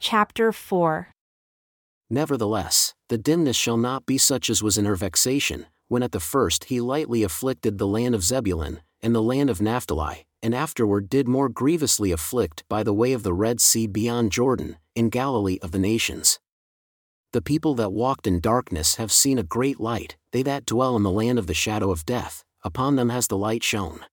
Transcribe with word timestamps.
Chapter 0.00 0.52
4 0.52 1.08
Nevertheless, 2.08 2.94
the 3.08 3.18
dimness 3.18 3.56
shall 3.56 3.76
not 3.76 4.06
be 4.06 4.16
such 4.16 4.48
as 4.48 4.62
was 4.62 4.78
in 4.78 4.84
her 4.84 4.94
vexation, 4.94 5.66
when 5.88 6.04
at 6.04 6.12
the 6.12 6.20
first 6.20 6.66
he 6.66 6.80
lightly 6.80 7.24
afflicted 7.24 7.78
the 7.78 7.86
land 7.86 8.14
of 8.14 8.22
Zebulun, 8.22 8.80
and 9.02 9.12
the 9.12 9.22
land 9.22 9.50
of 9.50 9.60
Naphtali, 9.60 10.24
and 10.40 10.54
afterward 10.54 11.10
did 11.10 11.26
more 11.26 11.48
grievously 11.48 12.12
afflict 12.12 12.62
by 12.68 12.84
the 12.84 12.94
way 12.94 13.12
of 13.12 13.24
the 13.24 13.34
Red 13.34 13.60
Sea 13.60 13.88
beyond 13.88 14.30
Jordan, 14.30 14.76
in 14.94 15.08
Galilee 15.08 15.58
of 15.62 15.72
the 15.72 15.80
nations. 15.80 16.38
The 17.32 17.42
people 17.42 17.74
that 17.74 17.92
walked 17.92 18.28
in 18.28 18.38
darkness 18.38 18.94
have 18.94 19.10
seen 19.10 19.36
a 19.36 19.42
great 19.42 19.80
light, 19.80 20.16
they 20.30 20.44
that 20.44 20.64
dwell 20.64 20.94
in 20.94 21.02
the 21.02 21.10
land 21.10 21.40
of 21.40 21.48
the 21.48 21.54
shadow 21.54 21.90
of 21.90 22.06
death, 22.06 22.44
upon 22.62 22.94
them 22.94 23.08
has 23.08 23.26
the 23.26 23.36
light 23.36 23.64
shone. 23.64 24.04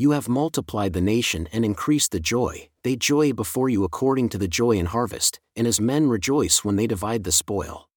You 0.00 0.12
have 0.12 0.28
multiplied 0.28 0.92
the 0.92 1.00
nation 1.00 1.48
and 1.52 1.64
increased 1.64 2.12
the 2.12 2.20
joy, 2.20 2.68
they 2.84 2.94
joy 2.94 3.32
before 3.32 3.68
you 3.68 3.82
according 3.82 4.28
to 4.28 4.38
the 4.38 4.46
joy 4.46 4.76
in 4.76 4.86
harvest, 4.86 5.40
and 5.56 5.66
as 5.66 5.80
men 5.80 6.08
rejoice 6.08 6.64
when 6.64 6.76
they 6.76 6.86
divide 6.86 7.24
the 7.24 7.32
spoil. 7.32 7.88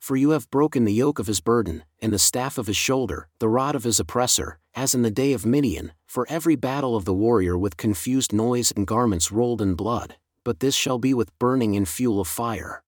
For 0.00 0.16
you 0.16 0.30
have 0.30 0.50
broken 0.50 0.86
the 0.86 0.94
yoke 0.94 1.18
of 1.18 1.26
his 1.26 1.42
burden, 1.42 1.84
and 2.00 2.10
the 2.10 2.18
staff 2.18 2.56
of 2.56 2.68
his 2.68 2.78
shoulder, 2.78 3.28
the 3.38 3.50
rod 3.50 3.74
of 3.74 3.84
his 3.84 4.00
oppressor, 4.00 4.60
as 4.74 4.94
in 4.94 5.02
the 5.02 5.10
day 5.10 5.34
of 5.34 5.44
Midian, 5.44 5.92
for 6.06 6.26
every 6.30 6.56
battle 6.56 6.96
of 6.96 7.04
the 7.04 7.12
warrior 7.12 7.58
with 7.58 7.76
confused 7.76 8.32
noise 8.32 8.72
and 8.74 8.86
garments 8.86 9.30
rolled 9.30 9.60
in 9.60 9.74
blood, 9.74 10.16
but 10.42 10.60
this 10.60 10.74
shall 10.74 10.98
be 10.98 11.12
with 11.12 11.38
burning 11.38 11.76
and 11.76 11.86
fuel 11.86 12.18
of 12.18 12.28
fire. 12.28 12.82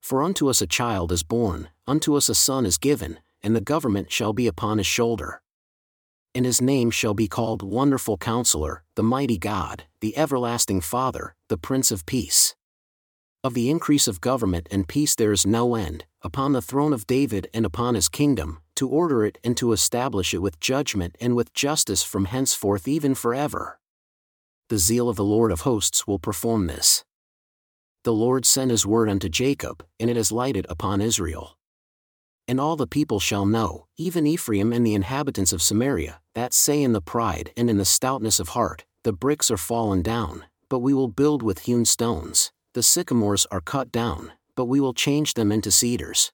For 0.00 0.20
unto 0.20 0.48
us 0.50 0.60
a 0.60 0.66
child 0.66 1.12
is 1.12 1.22
born, 1.22 1.68
unto 1.86 2.16
us 2.16 2.28
a 2.28 2.34
son 2.34 2.66
is 2.66 2.76
given, 2.76 3.20
and 3.40 3.54
the 3.54 3.60
government 3.60 4.10
shall 4.10 4.32
be 4.32 4.48
upon 4.48 4.78
his 4.78 4.86
shoulder 4.88 5.42
and 6.36 6.44
his 6.44 6.60
name 6.60 6.90
shall 6.90 7.14
be 7.14 7.26
called 7.26 7.62
Wonderful 7.62 8.18
Counselor, 8.18 8.84
the 8.94 9.02
Mighty 9.02 9.38
God, 9.38 9.84
the 10.00 10.14
Everlasting 10.18 10.82
Father, 10.82 11.34
the 11.48 11.56
Prince 11.56 11.90
of 11.90 12.04
Peace. 12.04 12.54
Of 13.42 13.54
the 13.54 13.70
increase 13.70 14.06
of 14.06 14.20
government 14.20 14.68
and 14.70 14.86
peace 14.86 15.14
there 15.14 15.32
is 15.32 15.46
no 15.46 15.74
end, 15.74 16.04
upon 16.20 16.52
the 16.52 16.60
throne 16.60 16.92
of 16.92 17.06
David 17.06 17.48
and 17.54 17.64
upon 17.64 17.94
his 17.94 18.10
kingdom, 18.10 18.60
to 18.74 18.86
order 18.86 19.24
it 19.24 19.38
and 19.42 19.56
to 19.56 19.72
establish 19.72 20.34
it 20.34 20.42
with 20.42 20.60
judgment 20.60 21.16
and 21.22 21.34
with 21.34 21.54
justice 21.54 22.02
from 22.02 22.26
henceforth 22.26 22.86
even 22.86 23.14
forever. 23.14 23.80
The 24.68 24.78
zeal 24.78 25.08
of 25.08 25.16
the 25.16 25.24
Lord 25.24 25.50
of 25.50 25.62
hosts 25.62 26.06
will 26.06 26.18
perform 26.18 26.66
this. 26.66 27.02
The 28.04 28.12
Lord 28.12 28.44
sent 28.44 28.70
his 28.70 28.84
word 28.84 29.08
unto 29.08 29.30
Jacob, 29.30 29.86
and 29.98 30.10
it 30.10 30.16
has 30.16 30.30
lighted 30.30 30.66
upon 30.68 31.00
Israel 31.00 31.56
and 32.48 32.60
all 32.60 32.76
the 32.76 32.86
people 32.86 33.20
shall 33.20 33.46
know, 33.46 33.86
even 33.96 34.26
Ephraim 34.26 34.72
and 34.72 34.86
the 34.86 34.94
inhabitants 34.94 35.52
of 35.52 35.62
Samaria, 35.62 36.20
that 36.34 36.54
say 36.54 36.82
in 36.82 36.92
the 36.92 37.00
pride 37.00 37.52
and 37.56 37.68
in 37.68 37.76
the 37.76 37.84
stoutness 37.84 38.38
of 38.40 38.50
heart, 38.50 38.84
The 39.02 39.12
bricks 39.12 39.50
are 39.50 39.56
fallen 39.56 40.02
down, 40.02 40.44
but 40.68 40.80
we 40.80 40.92
will 40.94 41.08
build 41.08 41.42
with 41.42 41.60
hewn 41.60 41.84
stones, 41.84 42.52
the 42.74 42.82
sycamores 42.82 43.46
are 43.50 43.60
cut 43.60 43.90
down, 43.90 44.32
but 44.54 44.66
we 44.66 44.80
will 44.80 44.94
change 44.94 45.34
them 45.34 45.50
into 45.50 45.70
cedars. 45.70 46.32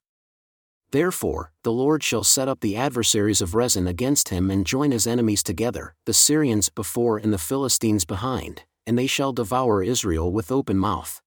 Therefore, 0.91 1.51
the 1.63 1.71
Lord 1.71 2.03
shall 2.03 2.23
set 2.23 2.47
up 2.47 2.59
the 2.59 2.75
adversaries 2.75 3.41
of 3.41 3.55
Rezin 3.55 3.87
against 3.87 4.29
him 4.29 4.51
and 4.51 4.65
join 4.65 4.91
his 4.91 5.07
enemies 5.07 5.41
together, 5.41 5.95
the 6.05 6.13
Syrians 6.13 6.69
before 6.69 7.17
and 7.17 7.33
the 7.33 7.39
Philistines 7.39 8.05
behind, 8.05 8.63
and 8.85 8.97
they 8.97 9.07
shall 9.07 9.33
devour 9.33 9.81
Israel 9.81 10.31
with 10.31 10.51
open 10.51 10.77
mouth. 10.77 11.21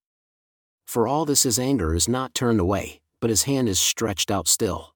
For 0.85 1.05
all 1.05 1.25
this 1.25 1.43
his 1.43 1.59
anger 1.59 1.93
is 1.93 2.07
not 2.07 2.33
turned 2.33 2.61
away, 2.61 3.01
but 3.27 3.31
his 3.31 3.43
hand 3.43 3.67
is 3.67 3.77
stretched 3.77 4.31
out 4.31 4.47
still. 4.47 4.95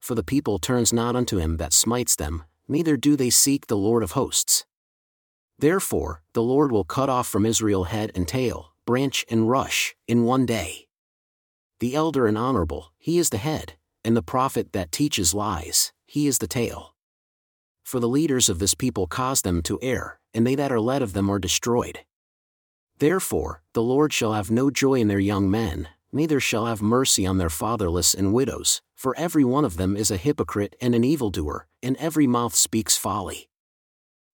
For 0.00 0.14
the 0.14 0.22
people 0.22 0.58
turns 0.58 0.90
not 0.90 1.14
unto 1.14 1.36
him 1.36 1.58
that 1.58 1.74
smites 1.74 2.16
them, 2.16 2.44
neither 2.66 2.96
do 2.96 3.14
they 3.14 3.28
seek 3.28 3.66
the 3.66 3.76
Lord 3.76 4.02
of 4.02 4.12
hosts. 4.12 4.64
Therefore, 5.58 6.22
the 6.32 6.42
Lord 6.42 6.72
will 6.72 6.84
cut 6.84 7.10
off 7.10 7.28
from 7.28 7.44
Israel 7.44 7.84
head 7.84 8.10
and 8.14 8.26
tail, 8.26 8.72
branch 8.86 9.26
and 9.28 9.50
rush, 9.50 9.94
in 10.08 10.24
one 10.24 10.46
day. 10.46 10.88
The 11.80 11.94
elder 11.94 12.26
and 12.26 12.38
honorable, 12.38 12.94
he 12.96 13.18
is 13.18 13.28
the 13.28 13.36
head, 13.36 13.74
and 14.02 14.16
the 14.16 14.22
prophet 14.22 14.72
that 14.72 14.90
teaches 14.90 15.34
lies, 15.34 15.92
he 16.06 16.26
is 16.26 16.38
the 16.38 16.48
tail. 16.48 16.94
For 17.84 18.00
the 18.00 18.08
leaders 18.08 18.48
of 18.48 18.60
this 18.60 18.72
people 18.72 19.06
cause 19.06 19.42
them 19.42 19.60
to 19.64 19.78
err, 19.82 20.20
and 20.32 20.46
they 20.46 20.54
that 20.54 20.72
are 20.72 20.80
led 20.80 21.02
of 21.02 21.12
them 21.12 21.28
are 21.28 21.38
destroyed. 21.38 21.98
Therefore, 22.98 23.62
the 23.74 23.82
Lord 23.82 24.14
shall 24.14 24.32
have 24.32 24.50
no 24.50 24.70
joy 24.70 24.94
in 24.94 25.08
their 25.08 25.18
young 25.18 25.50
men, 25.50 25.88
neither 26.12 26.40
shall 26.40 26.66
have 26.66 26.80
mercy 26.82 27.26
on 27.26 27.38
their 27.38 27.50
fatherless 27.50 28.14
and 28.14 28.32
widows, 28.32 28.82
for 28.94 29.14
every 29.16 29.44
one 29.44 29.64
of 29.64 29.76
them 29.76 29.96
is 29.96 30.10
a 30.10 30.16
hypocrite 30.16 30.76
and 30.80 30.94
an 30.94 31.04
evildoer, 31.04 31.66
and 31.82 31.96
every 31.98 32.26
mouth 32.26 32.54
speaks 32.54 32.96
folly. 32.96 33.48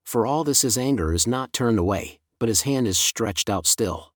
For 0.04 0.26
all 0.26 0.44
this 0.44 0.62
his 0.62 0.78
anger 0.78 1.12
is 1.12 1.26
not 1.26 1.52
turned 1.52 1.78
away, 1.78 2.20
but 2.38 2.48
his 2.48 2.62
hand 2.62 2.86
is 2.86 2.98
stretched 2.98 3.48
out 3.48 3.66
still. 3.66 4.12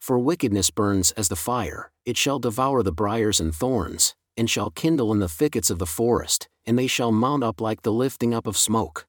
For 0.00 0.18
wickedness 0.18 0.70
burns 0.70 1.12
as 1.12 1.28
the 1.28 1.36
fire, 1.36 1.92
it 2.04 2.16
shall 2.16 2.38
devour 2.38 2.82
the 2.82 2.92
briers 2.92 3.38
and 3.40 3.54
thorns, 3.54 4.14
and 4.36 4.48
shall 4.48 4.70
kindle 4.70 5.12
in 5.12 5.18
the 5.18 5.28
thickets 5.28 5.70
of 5.70 5.78
the 5.78 5.86
forest, 5.86 6.48
and 6.64 6.78
they 6.78 6.86
shall 6.86 7.12
mount 7.12 7.44
up 7.44 7.60
like 7.60 7.82
the 7.82 7.92
lifting 7.92 8.32
up 8.32 8.46
of 8.46 8.56
smoke. 8.56 9.06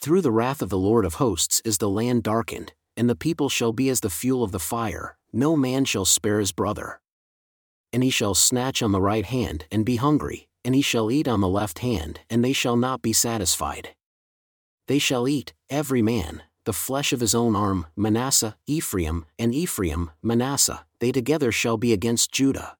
Through 0.00 0.22
the 0.22 0.32
wrath 0.32 0.62
of 0.62 0.68
the 0.68 0.78
Lord 0.78 1.04
of 1.04 1.14
hosts 1.14 1.62
is 1.64 1.78
the 1.78 1.88
land 1.88 2.24
darkened, 2.24 2.72
and 2.96 3.08
the 3.08 3.14
people 3.14 3.48
shall 3.48 3.72
be 3.72 3.88
as 3.88 4.00
the 4.00 4.10
fuel 4.10 4.42
of 4.42 4.50
the 4.50 4.58
fire, 4.58 5.16
no 5.32 5.56
man 5.56 5.84
shall 5.84 6.04
spare 6.04 6.38
his 6.38 6.52
brother. 6.52 7.00
And 7.92 8.02
he 8.02 8.10
shall 8.10 8.34
snatch 8.34 8.82
on 8.82 8.92
the 8.92 9.00
write 9.00 9.26
hand 9.26 9.66
and 9.70 9.84
be 9.84 9.96
hungry, 9.96 10.48
and 10.64 10.74
he 10.74 10.82
shall 10.82 11.10
eat 11.10 11.28
on 11.28 11.40
the 11.40 11.48
left 11.48 11.80
hand, 11.80 12.20
and 12.30 12.44
they 12.44 12.52
shall 12.52 12.76
not 12.76 13.02
be 13.02 13.12
satisfied. 13.12 13.94
They 14.88 14.98
shall 14.98 15.28
eat, 15.28 15.52
every 15.70 16.02
man, 16.02 16.42
the 16.64 16.72
flesh 16.72 17.12
of 17.12 17.20
his 17.20 17.34
own 17.34 17.56
arm, 17.56 17.86
Manasseh, 17.96 18.56
Ephraim, 18.66 19.26
and 19.38 19.54
Ephraim, 19.54 20.10
Manasseh, 20.22 20.86
they 21.00 21.12
together 21.12 21.50
shall 21.50 21.76
be 21.76 21.92
against 21.92 22.32
Judah. 22.32 22.76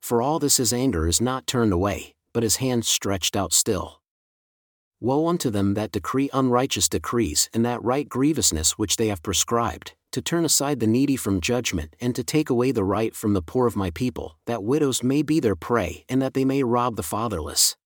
For 0.00 0.22
all 0.22 0.38
this 0.38 0.58
his 0.58 0.72
anger 0.72 1.08
is 1.08 1.20
not 1.20 1.46
turned 1.46 1.72
away, 1.72 2.14
but 2.32 2.42
his 2.42 2.56
hand 2.56 2.84
stretched 2.84 3.36
out 3.36 3.52
still. 3.52 4.00
Woe 5.00 5.26
unto 5.28 5.50
them 5.50 5.74
that 5.74 5.92
decree 5.92 6.30
unrighteous 6.32 6.88
decrees 6.88 7.50
and 7.52 7.64
that 7.64 7.82
right 7.82 8.08
grievousness 8.08 8.72
which 8.78 8.96
they 8.96 9.08
have 9.08 9.22
prescribed, 9.22 9.94
to 10.14 10.22
turn 10.22 10.44
aside 10.44 10.78
the 10.78 10.86
needy 10.86 11.16
from 11.16 11.40
judgment 11.40 11.96
and 12.00 12.14
to 12.14 12.22
take 12.22 12.48
away 12.48 12.70
the 12.70 12.84
right 12.84 13.16
from 13.16 13.32
the 13.32 13.42
poor 13.42 13.66
of 13.66 13.74
my 13.74 13.90
people, 13.90 14.38
that 14.46 14.62
widows 14.62 15.02
may 15.02 15.22
be 15.22 15.40
their 15.40 15.56
prey 15.56 16.04
and 16.08 16.22
that 16.22 16.34
they 16.34 16.44
may 16.44 16.62
rob 16.62 16.94
the 16.94 17.02
fatherless. 17.02 17.76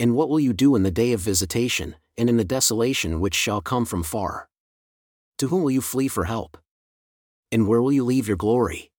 And 0.00 0.16
what 0.16 0.28
will 0.28 0.40
you 0.40 0.52
do 0.52 0.74
in 0.74 0.82
the 0.82 0.90
day 0.90 1.12
of 1.12 1.20
visitation, 1.20 1.94
and 2.18 2.28
in 2.28 2.36
the 2.36 2.44
desolation 2.44 3.20
which 3.20 3.36
shall 3.36 3.60
come 3.60 3.84
from 3.84 4.02
far? 4.02 4.48
To 5.38 5.46
whom 5.46 5.62
will 5.62 5.70
you 5.70 5.80
flee 5.80 6.08
for 6.08 6.24
help? 6.24 6.58
And 7.52 7.68
where 7.68 7.80
will 7.80 7.92
you 7.92 8.02
leave 8.02 8.26
your 8.26 8.36
glory? 8.36 8.90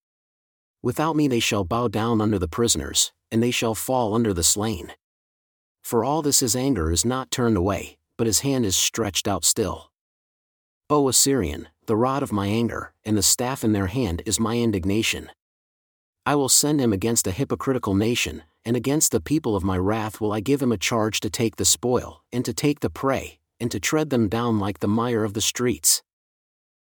Without 0.82 1.18
me 1.18 1.28
they 1.28 1.42
shall 1.42 1.66
bow 1.66 1.90
down 1.90 2.22
under 2.22 2.40
the 2.40 2.48
prisoners, 2.48 3.12
and 3.30 3.44
they 3.44 3.52
shall 3.52 3.76
fall 3.76 4.14
under 4.14 4.34
the 4.34 4.42
slain. 4.42 4.94
For 5.84 6.06
all 6.06 6.22
this 6.22 6.40
his 6.40 6.56
anger 6.56 6.94
is 6.94 7.04
not 7.04 7.30
turned 7.30 7.58
away, 7.58 7.98
but 8.18 8.26
his 8.26 8.40
hand 8.40 8.66
is 8.66 8.78
stretched 8.78 9.28
out 9.28 9.44
still. 9.44 9.92
O 10.90 11.10
Assyrian, 11.10 11.68
the 11.88 11.98
rod 11.98 12.22
of 12.22 12.32
my 12.32 12.48
anger, 12.48 12.94
and 13.04 13.18
the 13.18 13.24
staff 13.24 13.64
in 13.64 13.72
their 13.72 13.88
hand 13.88 14.22
is 14.26 14.40
my 14.40 14.58
indignation. 14.58 15.30
I 16.26 16.36
will 16.36 16.50
send 16.50 16.80
him 16.82 16.94
against 16.94 17.26
a 17.26 17.32
hypocritical 17.32 17.96
nation, 17.96 18.44
and 18.66 18.76
against 18.76 19.12
the 19.12 19.22
people 19.22 19.56
of 19.56 19.64
my 19.64 19.78
wrath 19.78 20.20
will 20.20 20.34
I 20.34 20.42
give 20.42 20.62
him 20.62 20.74
a 20.74 20.78
charge 20.78 21.22
to 21.22 21.30
take 21.30 21.56
the 21.56 21.66
spoil, 21.66 22.22
and 22.32 22.44
to 22.44 22.54
take 22.54 22.82
the 22.82 22.90
prey, 22.90 23.40
and 23.60 23.72
to 23.72 23.80
tread 23.80 24.10
them 24.10 24.28
down 24.28 24.60
like 24.60 24.80
the 24.80 24.88
mire 24.88 25.24
of 25.24 25.34
the 25.34 25.42
streets. 25.42 26.04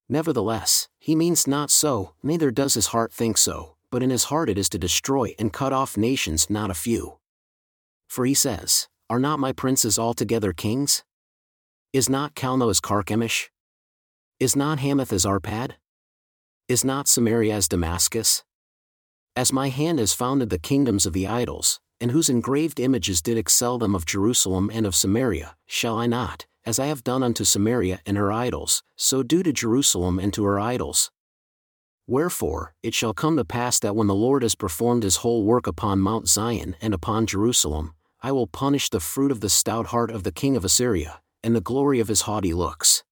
Nevertheless, 0.08 0.88
he 1.00 1.16
means 1.16 1.48
not 1.48 1.70
so, 1.70 2.14
neither 2.24 2.52
does 2.52 2.74
his 2.74 2.88
heart 2.88 3.12
think 3.12 3.38
so, 3.38 3.76
but 3.92 4.02
in 4.02 4.10
his 4.10 4.26
heart 4.26 4.50
it 4.50 4.58
is 4.58 4.70
to 4.70 4.80
destroy 4.80 5.36
and 5.38 5.52
cut 5.52 5.74
off 5.74 5.98
nations 5.98 6.50
not 6.50 6.72
a 6.72 6.74
few. 6.74 7.18
For 8.08 8.26
he 8.26 8.34
says, 8.34 8.88
Are 9.10 9.20
not 9.20 9.40
my 9.40 9.52
princes 9.52 10.00
altogether 10.00 10.54
kings? 10.54 11.04
Is 11.92 12.10
not 12.10 12.36
Calno 12.36 12.70
as? 12.70 12.80
Is 14.44 14.58
not 14.58 14.80
Hamath 14.80 15.14
as 15.14 15.26
Arpad? 15.26 15.76
Is 16.68 16.84
not 16.84 17.08
Samaria 17.08 17.56
as 17.56 17.70
Damascus? 17.70 18.44
As 19.38 19.54
my 19.54 19.70
hand 19.70 20.00
has 20.00 20.12
founded 20.12 20.50
the 20.50 20.60
kingdoms 20.60 21.06
of 21.06 21.14
the 21.14 21.28
idols, 21.28 21.80
and 22.02 22.12
whose 22.12 22.28
engraved 22.28 22.78
images 22.78 23.22
did 23.22 23.38
excel 23.38 23.78
them 23.78 23.96
of 23.96 24.06
Jerusalem 24.06 24.70
and 24.74 24.86
of 24.86 24.96
Samaria, 24.96 25.56
shall 25.66 25.98
I 25.98 26.08
not, 26.08 26.46
as 26.66 26.78
I 26.78 26.88
have 26.88 27.06
done 27.06 27.24
unto 27.24 27.46
Samaria 27.46 28.02
and 28.06 28.18
her 28.18 28.34
idols, 28.34 28.84
so 28.98 29.24
do 29.24 29.44
to 29.44 29.54
Jerusalem 29.54 30.20
and 30.20 30.34
to 30.34 30.44
her 30.44 30.60
idols? 30.60 31.10
Wherefore, 32.06 32.76
it 32.84 32.94
shall 32.94 33.14
come 33.14 33.38
to 33.38 33.46
pass 33.46 33.80
that 33.80 33.96
when 33.96 34.08
the 34.08 34.14
Lord 34.14 34.44
has 34.44 34.56
performed 34.56 35.04
his 35.04 35.24
whole 35.24 35.46
work 35.46 35.68
upon 35.68 36.02
Mount 36.02 36.28
Zion 36.28 36.76
and 36.82 36.94
upon 36.94 37.28
Jerusalem, 37.28 37.94
I 38.22 38.34
will 38.34 38.48
punish 38.48 38.90
the 38.90 39.00
fruit 39.00 39.32
of 39.32 39.40
the 39.40 39.48
stout 39.48 39.86
heart 39.86 40.12
of 40.12 40.24
the 40.24 40.34
king 40.34 40.58
of 40.58 40.66
Assyria, 40.66 41.22
and 41.42 41.56
the 41.56 41.62
glory 41.62 42.02
of 42.02 42.10
his 42.10 42.24
haughty 42.24 42.54
looks. 42.54 43.06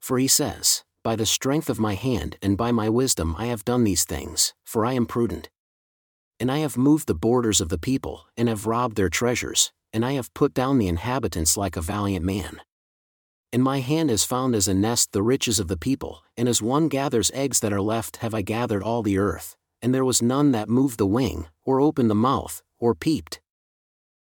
For 0.00 0.18
he 0.18 0.26
says, 0.26 0.82
By 1.04 1.14
the 1.16 1.26
strength 1.26 1.70
of 1.70 1.78
my 1.78 1.94
hand 1.94 2.36
and 2.42 2.56
by 2.56 2.72
my 2.72 2.88
wisdom 2.88 3.36
I 3.38 3.46
have 3.46 3.64
done 3.64 3.84
these 3.84 4.04
things, 4.04 4.54
for 4.64 4.84
I 4.84 4.94
am 4.94 5.06
prudent. 5.06 5.50
And 6.38 6.50
I 6.50 6.58
have 6.58 6.76
moved 6.76 7.06
the 7.06 7.14
borders 7.14 7.60
of 7.60 7.68
the 7.68 7.78
people, 7.78 8.26
and 8.36 8.48
have 8.48 8.66
robbed 8.66 8.96
their 8.96 9.10
treasures, 9.10 9.72
and 9.92 10.04
I 10.04 10.12
have 10.12 10.32
put 10.34 10.54
down 10.54 10.78
the 10.78 10.88
inhabitants 10.88 11.56
like 11.56 11.76
a 11.76 11.82
valiant 11.82 12.24
man. 12.24 12.60
And 13.52 13.62
my 13.62 13.80
hand 13.80 14.10
has 14.10 14.24
found 14.24 14.54
as 14.54 14.68
a 14.68 14.74
nest 14.74 15.12
the 15.12 15.22
riches 15.22 15.58
of 15.58 15.68
the 15.68 15.76
people, 15.76 16.22
and 16.36 16.48
as 16.48 16.62
one 16.62 16.88
gathers 16.88 17.30
eggs 17.34 17.60
that 17.60 17.72
are 17.72 17.82
left 17.82 18.18
have 18.18 18.32
I 18.32 18.42
gathered 18.42 18.82
all 18.82 19.02
the 19.02 19.18
earth, 19.18 19.56
and 19.82 19.92
there 19.92 20.04
was 20.04 20.22
none 20.22 20.52
that 20.52 20.68
moved 20.68 20.98
the 20.98 21.06
wing, 21.06 21.48
or 21.64 21.80
opened 21.80 22.10
the 22.10 22.14
mouth, 22.14 22.62
or 22.78 22.94
peeped. 22.94 23.40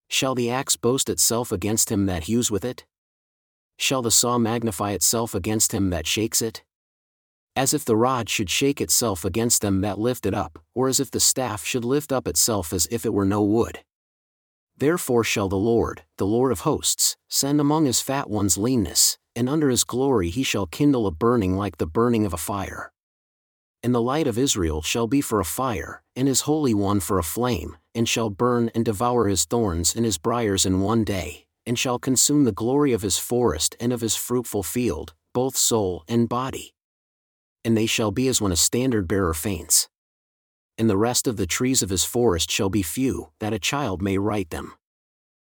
Shall 0.08 0.34
the 0.34 0.50
axe 0.50 0.74
boast 0.76 1.08
itself 1.08 1.52
against 1.52 1.92
him 1.92 2.06
that 2.06 2.24
hews 2.24 2.50
with 2.50 2.64
it? 2.64 2.84
Shall 3.80 4.02
the 4.02 4.10
saw 4.10 4.36
magnify 4.36 4.92
itself 4.92 5.34
against 5.34 5.72
him 5.72 5.88
that 5.88 6.06
shakes 6.06 6.42
it? 6.42 6.62
As 7.56 7.72
if 7.72 7.82
the 7.82 7.96
rod 7.96 8.28
should 8.28 8.50
shake 8.50 8.78
itself 8.78 9.24
against 9.24 9.62
them 9.62 9.80
that 9.80 9.98
lift 9.98 10.26
it 10.26 10.34
up, 10.34 10.58
or 10.74 10.88
as 10.88 11.00
if 11.00 11.10
the 11.10 11.18
staff 11.18 11.64
should 11.64 11.84
lift 11.84 12.12
up 12.12 12.28
itself 12.28 12.74
as 12.74 12.86
if 12.90 13.06
it 13.06 13.14
were 13.14 13.24
no 13.24 13.42
wood. 13.42 13.80
Therefore 14.76 15.24
shall 15.24 15.48
the 15.48 15.56
Lord, 15.56 16.02
the 16.18 16.26
Lord 16.26 16.52
of 16.52 16.60
hosts, 16.60 17.16
send 17.28 17.58
among 17.58 17.86
his 17.86 18.02
fat 18.02 18.28
ones 18.28 18.58
leanness, 18.58 19.16
and 19.34 19.48
under 19.48 19.70
his 19.70 19.84
glory 19.84 20.28
he 20.28 20.42
shall 20.42 20.66
kindle 20.66 21.06
a 21.06 21.10
burning 21.10 21.56
like 21.56 21.78
the 21.78 21.86
burning 21.86 22.26
of 22.26 22.34
a 22.34 22.44
fire 22.50 22.92
and 23.82 23.94
the 23.94 24.02
light 24.02 24.26
of 24.26 24.38
Israel 24.38 24.82
shall 24.82 25.06
be 25.06 25.20
for 25.20 25.40
a 25.40 25.44
fire, 25.44 26.02
and 26.14 26.28
his 26.28 26.42
Holy 26.42 26.74
One 26.74 27.00
for 27.00 27.18
a 27.18 27.24
flame, 27.24 27.76
and 27.94 28.08
shall 28.08 28.30
burn 28.30 28.70
and 28.74 28.84
devour 28.84 29.26
his 29.26 29.44
thorns 29.44 29.94
and 29.96 30.04
his 30.04 30.18
briers 30.18 30.66
in 30.66 30.80
one 30.80 31.04
day, 31.04 31.46
and 31.70 31.78
shall 31.78 32.00
consume 32.00 32.42
the 32.42 32.50
glory 32.50 32.92
of 32.92 33.02
his 33.02 33.16
forest 33.16 33.76
and 33.78 33.92
of 33.92 34.00
his 34.00 34.16
fruitful 34.16 34.64
field, 34.64 35.14
both 35.32 35.56
soul 35.56 36.02
and 36.08 36.28
body. 36.28 36.74
And 37.64 37.76
they 37.76 37.86
shall 37.86 38.10
be 38.10 38.26
as 38.26 38.40
when 38.40 38.50
a 38.50 38.56
standard 38.56 39.06
bearer 39.06 39.34
faints. 39.34 39.88
And 40.76 40.90
the 40.90 40.96
rest 40.96 41.28
of 41.28 41.36
the 41.36 41.46
trees 41.46 41.80
of 41.80 41.90
his 41.90 42.04
forest 42.04 42.50
shall 42.50 42.70
be 42.70 42.82
few, 42.82 43.28
that 43.38 43.52
a 43.52 43.60
child 43.60 44.02
may 44.02 44.18
write 44.18 44.50
them. 44.50 44.72